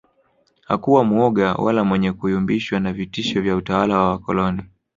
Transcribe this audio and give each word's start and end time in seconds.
Hakuwa 0.67 1.03
muoga 1.03 1.53
wala 1.53 1.83
mwenye 1.83 2.11
kuyumbishwa 2.11 2.79
na 2.79 2.93
vitisho 2.93 3.41
vya 3.41 3.55
utawala 3.55 3.97
wa 3.97 4.09
wakoloni 4.09 4.61